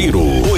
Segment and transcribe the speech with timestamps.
[0.00, 0.49] Giro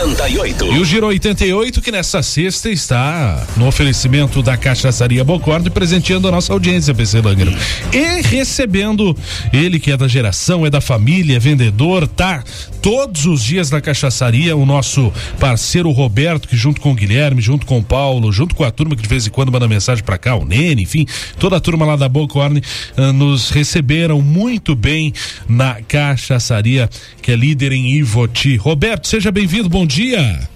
[0.00, 0.72] 88.
[0.72, 6.30] E o Giro 88 que nessa sexta está no oferecimento da Cachaçaria Bocorne, presenteando a
[6.30, 7.52] nossa audiência, PC Langro.
[7.92, 9.16] E recebendo
[9.52, 12.42] ele que é da geração, é da família, é vendedor, tá
[12.80, 17.66] todos os dias na cachaçaria, o nosso parceiro Roberto, que junto com o Guilherme, junto
[17.66, 20.16] com o Paulo, junto com a turma que de vez em quando manda mensagem para
[20.16, 21.06] cá, o Nene, enfim,
[21.38, 22.62] toda a turma lá da Bocorne
[22.96, 25.12] uh, nos receberam muito bem
[25.48, 26.88] na cachaçaria,
[27.20, 28.56] que é líder em Ivoti.
[28.56, 30.48] Roberto, seja bem-vindo, bom dia.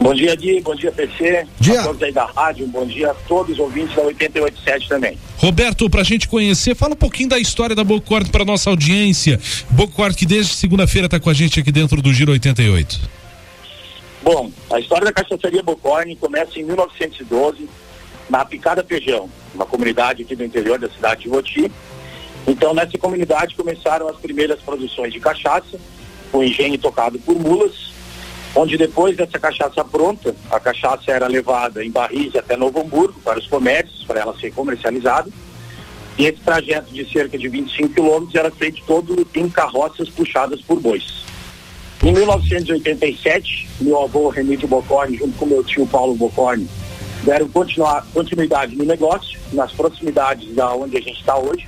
[0.00, 0.60] Bom dia, Gui.
[0.60, 1.46] Bom dia, PC.
[1.60, 1.80] Dia.
[1.80, 2.66] A todos aí da rádio.
[2.66, 5.16] Bom dia a todos os ouvintes da 887 também.
[5.36, 9.38] Roberto, pra gente conhecer, fala um pouquinho da história da Bocorte para nossa audiência.
[9.70, 13.00] Bocorte que desde segunda-feira tá com a gente aqui dentro do Giro 88.
[14.22, 17.68] Bom, a história da cachaçaria Bocorne começa em 1912,
[18.30, 21.70] na Picada Feijão, uma comunidade aqui do interior da cidade de Voti.
[22.46, 25.78] Então, nessa comunidade começaram as primeiras produções de cachaça,
[26.32, 27.92] o engenho tocado por mulas,
[28.54, 33.38] onde depois dessa cachaça pronta, a cachaça era levada em barris até Novo Hamburgo para
[33.38, 35.30] os comércios, para ela ser comercializada.
[36.18, 40.78] E esse trajeto de cerca de 25 quilômetros era feito todo em carroças puxadas por
[40.78, 41.22] bois.
[42.02, 46.68] Em 1987, meu avô Remídio Bocorne, junto com meu tio Paulo Bocorne,
[47.22, 47.48] deram
[48.12, 51.66] continuidade no negócio, nas proximidades da onde a gente está hoje.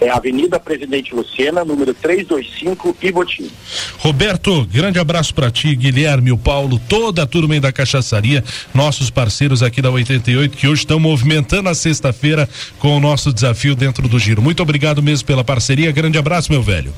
[0.00, 3.50] É Avenida Presidente Lucena, número 325, Ivoti.
[3.98, 9.10] Roberto, grande abraço para ti, Guilherme, o Paulo, toda a turma aí da cachaçaria, nossos
[9.10, 14.08] parceiros aqui da 88 que hoje estão movimentando a sexta-feira com o nosso desafio dentro
[14.08, 14.40] do giro.
[14.40, 15.92] Muito obrigado mesmo pela parceria.
[15.92, 16.94] Grande abraço, meu velho.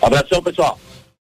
[0.00, 0.78] Abração, pessoal.